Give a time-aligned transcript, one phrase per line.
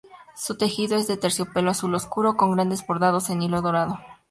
[0.35, 3.99] Su tejido es de terciopelo azul oscuro, con grandes bordados en hilo dorado.